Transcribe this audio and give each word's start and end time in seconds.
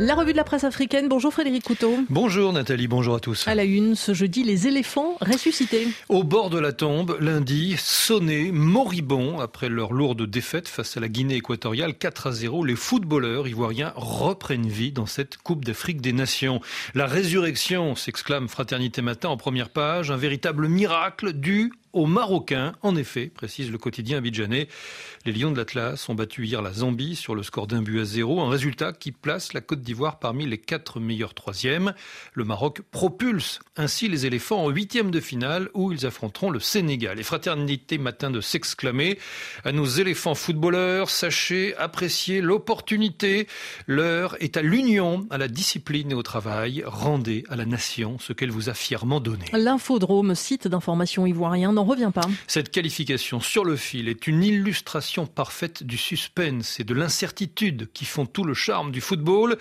La 0.00 0.14
revue 0.14 0.30
de 0.30 0.36
la 0.36 0.44
presse 0.44 0.62
africaine. 0.62 1.08
Bonjour 1.08 1.32
Frédéric 1.32 1.64
Couteau. 1.64 1.92
Bonjour 2.08 2.52
Nathalie, 2.52 2.86
bonjour 2.86 3.16
à 3.16 3.20
tous. 3.20 3.48
À 3.48 3.56
la 3.56 3.64
une, 3.64 3.96
ce 3.96 4.14
jeudi, 4.14 4.44
les 4.44 4.68
éléphants 4.68 5.16
ressuscités. 5.20 5.88
Au 6.08 6.22
bord 6.22 6.50
de 6.50 6.58
la 6.60 6.72
tombe, 6.72 7.16
lundi, 7.18 7.74
sonnés, 7.78 8.52
moribonds, 8.52 9.40
après 9.40 9.68
leur 9.68 9.92
lourde 9.92 10.22
défaite 10.24 10.68
face 10.68 10.96
à 10.96 11.00
la 11.00 11.08
Guinée 11.08 11.34
équatoriale 11.34 11.94
4 11.94 12.28
à 12.28 12.32
0, 12.32 12.64
les 12.64 12.76
footballeurs 12.76 13.48
ivoiriens 13.48 13.92
reprennent 13.96 14.68
vie 14.68 14.92
dans 14.92 15.06
cette 15.06 15.36
Coupe 15.38 15.64
d'Afrique 15.64 16.00
des 16.00 16.12
Nations. 16.12 16.60
La 16.94 17.06
résurrection, 17.06 17.96
s'exclame 17.96 18.48
Fraternité 18.48 19.02
Matin 19.02 19.30
en 19.30 19.36
première 19.36 19.70
page, 19.70 20.12
un 20.12 20.16
véritable 20.16 20.68
miracle 20.68 21.32
dû 21.32 21.72
aux 21.92 22.06
Marocains. 22.06 22.72
En 22.82 22.96
effet, 22.96 23.26
précise 23.26 23.70
le 23.70 23.78
quotidien 23.78 24.18
abidjanais, 24.18 24.68
les 25.24 25.32
Lions 25.32 25.50
de 25.50 25.56
l'Atlas 25.56 26.08
ont 26.08 26.14
battu 26.14 26.46
hier 26.46 26.62
la 26.62 26.72
Zambie 26.72 27.16
sur 27.16 27.34
le 27.34 27.42
score 27.42 27.66
d'un 27.66 27.82
but 27.82 28.00
à 28.00 28.04
zéro, 28.04 28.40
un 28.40 28.48
résultat 28.48 28.92
qui 28.92 29.12
place 29.12 29.52
la 29.52 29.60
Côte 29.60 29.82
d'Ivoire 29.82 30.18
parmi 30.18 30.46
les 30.46 30.58
quatre 30.58 31.00
meilleurs 31.00 31.34
troisièmes. 31.34 31.94
Le 32.32 32.44
Maroc 32.44 32.82
propulse 32.90 33.60
ainsi 33.76 34.08
les 34.08 34.26
éléphants 34.26 34.64
en 34.64 34.70
huitième 34.70 35.10
de 35.10 35.20
finale 35.20 35.68
où 35.74 35.92
ils 35.92 36.06
affronteront 36.06 36.50
le 36.50 36.60
Sénégal. 36.60 37.18
Et 37.18 37.22
fraternité 37.22 37.98
matin 37.98 38.30
de 38.30 38.40
s'exclamer 38.40 39.18
à 39.64 39.72
nos 39.72 39.86
éléphants 39.86 40.34
footballeurs, 40.34 41.10
sachez 41.10 41.76
apprécier 41.76 42.40
l'opportunité. 42.40 43.46
L'heure 43.86 44.36
est 44.40 44.56
à 44.56 44.62
l'union, 44.62 45.26
à 45.30 45.38
la 45.38 45.48
discipline 45.48 46.12
et 46.12 46.14
au 46.14 46.22
travail. 46.22 46.82
Rendez 46.86 47.44
à 47.48 47.56
la 47.56 47.64
nation 47.64 48.18
ce 48.18 48.32
qu'elle 48.32 48.50
vous 48.50 48.68
a 48.68 48.74
fièrement 48.74 49.20
donné. 49.20 49.46
L'infodrome, 49.52 50.34
site 50.34 50.68
d'information 50.68 51.26
ivoirien, 51.26 51.72
n'en 51.78 51.84
revient 51.84 52.10
pas. 52.12 52.28
Cette 52.48 52.70
qualification 52.70 53.38
sur 53.40 53.64
le 53.64 53.76
fil 53.76 54.08
est 54.08 54.26
une 54.26 54.42
illustration 54.42 55.26
parfaite 55.26 55.84
du 55.84 55.96
suspense 55.96 56.80
et 56.80 56.84
de 56.84 56.92
l'incertitude 56.92 57.88
qui 57.92 58.04
font 58.04 58.26
tout 58.26 58.42
le 58.42 58.54
charme 58.54 58.90
du 58.90 59.00
football. 59.00 59.56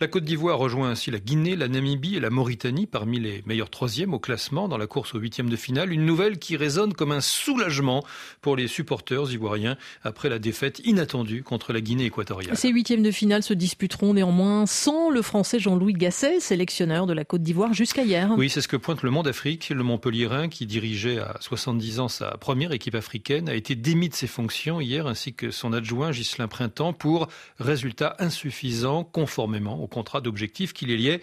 La 0.00 0.06
Côte 0.06 0.24
d'Ivoire 0.24 0.58
rejoint 0.58 0.90
ainsi 0.90 1.10
la 1.10 1.18
Guinée, 1.18 1.56
la 1.56 1.68
Namibie 1.68 2.16
et 2.16 2.20
la 2.20 2.28
Mauritanie 2.28 2.86
parmi 2.86 3.18
les 3.18 3.42
meilleurs 3.46 3.70
troisièmes 3.70 4.12
au 4.12 4.18
classement 4.18 4.68
dans 4.68 4.76
la 4.76 4.86
course 4.86 5.14
au 5.14 5.18
huitième 5.18 5.48
de 5.48 5.56
finale. 5.56 5.92
Une 5.92 6.04
nouvelle 6.04 6.38
qui 6.38 6.56
résonne 6.56 6.92
comme 6.92 7.10
un 7.10 7.22
soulagement 7.22 8.04
pour 8.42 8.54
les 8.56 8.68
supporters 8.68 9.32
ivoiriens 9.32 9.76
après 10.02 10.28
la 10.28 10.38
défaite 10.38 10.80
inattendue 10.84 11.42
contre 11.42 11.72
la 11.72 11.80
Guinée 11.80 12.04
équatoriale. 12.04 12.56
Ces 12.56 12.68
huitièmes 12.68 13.02
de 13.02 13.10
finale 13.10 13.42
se 13.42 13.54
disputeront 13.54 14.12
néanmoins 14.12 14.66
sans 14.66 15.08
le 15.08 15.22
français 15.22 15.58
Jean-Louis 15.58 15.94
Gasset, 15.94 16.40
sélectionneur 16.40 17.06
de 17.06 17.14
la 17.14 17.24
Côte 17.24 17.42
d'Ivoire 17.42 17.72
jusqu'à 17.72 18.04
hier. 18.04 18.30
Oui, 18.36 18.50
c'est 18.50 18.60
ce 18.60 18.68
que 18.68 18.76
pointe 18.76 19.02
le 19.02 19.10
Monde 19.10 19.28
Afrique. 19.28 19.70
Le 19.70 19.82
Montpellierin 19.82 20.48
qui 20.48 20.66
dirigeait 20.66 21.18
à 21.18 21.36
70 21.62 22.00
ans 22.00 22.08
sa 22.08 22.32
première 22.38 22.72
équipe 22.72 22.96
africaine 22.96 23.48
a 23.48 23.54
été 23.54 23.76
démis 23.76 24.08
de 24.08 24.14
ses 24.14 24.26
fonctions 24.26 24.80
hier 24.80 25.06
ainsi 25.06 25.32
que 25.32 25.52
son 25.52 25.72
adjoint 25.72 26.10
Ghislain 26.10 26.48
Printemps 26.48 26.92
pour 26.92 27.28
résultat 27.60 28.16
insuffisant 28.18 29.04
conformément 29.04 29.80
au 29.80 29.86
contrat 29.86 30.20
d'objectif 30.20 30.72
qui 30.72 30.86
les 30.86 30.96
liait 30.96 31.20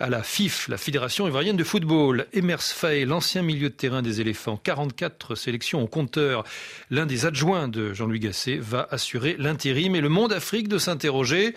à 0.00 0.10
la 0.10 0.24
FIF, 0.24 0.66
la 0.66 0.76
Fédération 0.76 1.28
ivoirienne 1.28 1.56
de 1.56 1.62
football. 1.62 2.26
Emers 2.32 2.62
Faye, 2.62 3.04
l'ancien 3.04 3.42
milieu 3.42 3.68
de 3.68 3.74
terrain 3.74 4.02
des 4.02 4.20
éléphants, 4.20 4.56
44 4.56 5.36
sélections 5.36 5.80
au 5.80 5.86
compteur, 5.86 6.42
l'un 6.90 7.06
des 7.06 7.24
adjoints 7.24 7.68
de 7.68 7.92
Jean-Louis 7.92 8.18
Gasset, 8.18 8.56
va 8.56 8.88
assurer 8.90 9.36
l'intérim 9.38 9.94
et 9.94 10.00
le 10.00 10.08
monde 10.08 10.32
Afrique 10.32 10.66
de 10.66 10.78
s'interroger. 10.78 11.54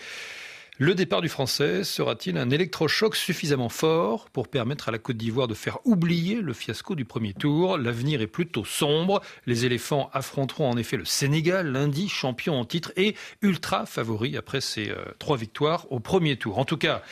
Le 0.82 0.94
départ 0.94 1.20
du 1.20 1.28
Français 1.28 1.84
sera-t-il 1.84 2.38
un 2.38 2.48
électrochoc 2.48 3.14
suffisamment 3.14 3.68
fort 3.68 4.30
pour 4.30 4.48
permettre 4.48 4.88
à 4.88 4.92
la 4.92 4.98
Côte 4.98 5.18
d'Ivoire 5.18 5.46
de 5.46 5.52
faire 5.52 5.76
oublier 5.84 6.36
le 6.36 6.54
fiasco 6.54 6.94
du 6.94 7.04
premier 7.04 7.34
tour? 7.34 7.76
L'avenir 7.76 8.22
est 8.22 8.26
plutôt 8.26 8.64
sombre. 8.64 9.20
Les 9.44 9.66
éléphants 9.66 10.08
affronteront 10.14 10.70
en 10.70 10.78
effet 10.78 10.96
le 10.96 11.04
Sénégal 11.04 11.70
lundi, 11.70 12.08
champion 12.08 12.58
en 12.58 12.64
titre 12.64 12.92
et 12.96 13.14
ultra 13.42 13.84
favori 13.84 14.38
après 14.38 14.62
ses 14.62 14.88
euh, 14.88 15.04
trois 15.18 15.36
victoires 15.36 15.86
au 15.92 16.00
premier 16.00 16.36
tour. 16.36 16.58
En 16.58 16.64
tout 16.64 16.78
cas, 16.78 17.02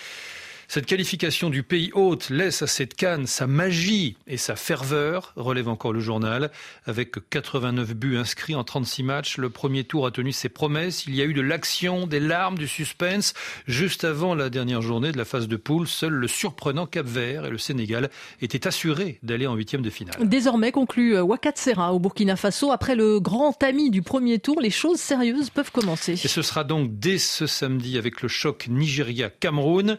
cette 0.71 0.85
qualification 0.85 1.49
du 1.49 1.63
pays 1.63 1.91
hôte 1.95 2.29
laisse 2.29 2.61
à 2.61 2.67
cette 2.67 2.95
canne 2.95 3.27
sa 3.27 3.47
magie 3.47 4.19
et 4.27 4.37
sa 4.37 4.55
ferveur, 4.55 5.33
relève 5.35 5.67
encore 5.67 5.95
le 5.95 6.01
journal. 6.01 6.51
Avec 6.85 7.17
89 7.31 7.95
buts 7.95 8.19
inscrits 8.19 8.55
en 8.55 8.65
36 8.65 9.03
matchs, 9.03 9.39
le 9.39 9.49
premier 9.49 9.85
tour 9.85 10.07
a 10.07 10.11
tenu 10.11 10.31
ses 10.31 10.51
promesses. 10.51 11.07
Il 11.07 11.15
y 11.15 11.23
a 11.23 11.25
eu 11.25 11.33
de 11.33 11.41
l'action, 11.41 12.07
des 12.07 12.21
larmes, 12.21 12.59
du 12.59 12.69
suspense. 12.69 13.33
Juste 13.67 14.05
avant 14.05 14.35
la 14.35 14.51
dernière 14.51 14.83
journée 14.83 15.11
de 15.11 15.17
la 15.17 15.25
phase 15.25 15.49
de 15.49 15.57
poule, 15.57 15.89
seul 15.89 16.13
le 16.13 16.29
surprenant 16.29 16.85
Cap 16.85 17.07
Vert 17.07 17.47
et 17.47 17.51
le 17.51 17.57
Sénégal 17.57 18.11
étaient 18.43 18.67
assurés 18.67 19.19
d'aller 19.23 19.47
en 19.47 19.55
huitième 19.55 19.81
de 19.81 19.89
finale. 19.89 20.17
Désormais, 20.21 20.71
conclut 20.71 21.17
euh, 21.17 21.23
Wakat 21.23 21.53
Serra 21.55 21.95
au 21.95 21.99
Burkina 21.99 22.37
Faso, 22.37 22.73
après 22.73 22.95
le 22.95 23.21
grand 23.21 23.63
ami 23.63 23.89
du 23.89 24.03
premier 24.03 24.39
tour, 24.39 24.61
les 24.61 24.69
choses 24.69 25.01
sérieuses 25.01 25.49
peuvent 25.49 25.73
commencer. 25.73 26.13
Et 26.13 26.29
ce 26.29 26.43
sera 26.43 26.63
donc 26.63 26.99
dès 26.99 27.17
ce 27.17 27.47
samedi 27.47 27.97
avec 27.97 28.21
le 28.21 28.29
choc 28.29 28.67
Nigeria-Cameroun. 28.69 29.97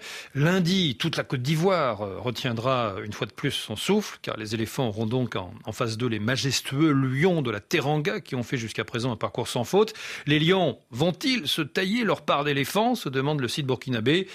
Lundi, 0.59 0.97
toute 0.97 1.16
la 1.16 1.24
Côte 1.24 1.42
d'Ivoire 1.42 2.02
euh, 2.02 2.20
retiendra 2.20 2.96
une 3.06 3.14
fois 3.14 3.25
de 3.25 3.31
plus 3.31 3.52
son 3.52 3.78
souffle, 3.78 4.20
car 4.22 4.36
les 4.36 4.56
éléphants 4.56 4.90
auront 4.90 5.06
donc 5.06 5.38
en, 5.38 5.53
face 5.72 5.97
d'eux 5.97 6.09
les 6.09 6.20
majestueux 6.20 6.92
lions 6.92 7.42
de 7.42 7.50
la 7.50 7.62
Teranga 7.62 8.20
qui 8.20 8.36
ont 8.36 8.44
fait 8.44 8.58
jusqu'à 8.58 8.84
présent 8.84 9.09
un 9.14 9.16
parcours 9.16 9.48
sans 9.48 9.64
faute. 9.64 9.94
Les 10.25 10.38
lions 10.38 10.78
vont-ils 10.92 11.48
se 11.48 11.62
tailler 11.62 12.03
leur 12.03 12.24
part 12.24 12.44
d'éléphants 12.44 12.96
se 12.96 13.08
demande 13.08 13.40
le 13.40 13.48
site 13.48 13.68
burkinabé. 13.68 14.28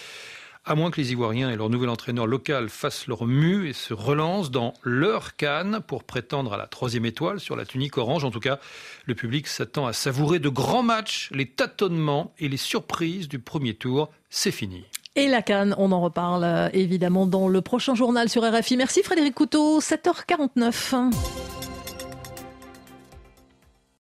À 0.65 0.75
moins 0.75 0.91
que 0.91 0.99
les 0.99 1.13
Ivoiriens 1.13 1.51
et 1.51 1.57
leur 1.57 1.69
nouvel 1.69 1.91
entraîneur 1.91 2.27
local 2.27 2.71
fassent 2.71 3.07
leur 3.07 3.27
mue 3.27 3.69
et 3.69 3.75
se 3.75 3.93
relancent 3.93 4.51
dans 4.51 4.73
leur 4.83 5.37
canne 5.37 5.81
pour 5.87 6.05
prétendre 6.05 6.55
à 6.55 6.57
la 6.57 6.67
troisième 6.67 7.05
étoile 7.05 7.39
sur 7.39 7.55
la 7.55 7.67
tunique 7.67 7.99
orange. 7.99 8.25
En 8.25 8.31
tout 8.31 8.41
cas, 8.41 8.59
le 9.05 9.15
public 9.15 9.47
s'attend 9.47 9.87
à 9.87 9.93
savourer 9.93 10.39
de 10.39 10.49
grands 10.49 10.83
matchs, 10.83 11.29
les 11.35 11.51
tâtonnements 11.51 12.33
et 12.39 12.49
les 12.49 12.57
surprises 12.57 13.29
du 13.29 13.41
premier 13.41 13.75
tour. 13.75 14.11
C'est 14.31 14.53
fini. 14.53 14.87
Et 15.17 15.29
la 15.29 15.43
Cannes, 15.43 15.75
on 15.79 15.93
en 15.93 16.01
reparle 16.01 16.43
euh, 16.43 16.69
évidemment 16.73 17.27
dans 17.27 17.47
le 17.47 17.61
prochain 17.61 17.95
journal 17.95 18.29
sur 18.29 18.43
RFI. 18.43 18.77
Merci 18.77 19.03
Frédéric 19.03 19.35
Couteau, 19.35 19.81
7h49. 19.81 21.44